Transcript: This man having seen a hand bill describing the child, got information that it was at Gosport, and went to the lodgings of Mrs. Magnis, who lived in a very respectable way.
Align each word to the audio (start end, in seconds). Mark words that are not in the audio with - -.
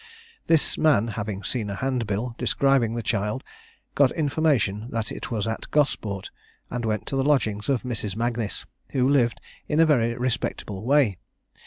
This 0.47 0.79
man 0.79 1.09
having 1.09 1.43
seen 1.43 1.69
a 1.69 1.75
hand 1.75 2.07
bill 2.07 2.33
describing 2.39 2.95
the 2.95 3.03
child, 3.03 3.43
got 3.93 4.09
information 4.13 4.87
that 4.89 5.11
it 5.11 5.29
was 5.29 5.45
at 5.45 5.69
Gosport, 5.69 6.31
and 6.71 6.85
went 6.85 7.05
to 7.05 7.15
the 7.15 7.23
lodgings 7.23 7.69
of 7.69 7.83
Mrs. 7.83 8.15
Magnis, 8.15 8.65
who 8.93 9.07
lived 9.07 9.39
in 9.67 9.79
a 9.79 9.85
very 9.85 10.15
respectable 10.15 10.83
way. 10.85 11.17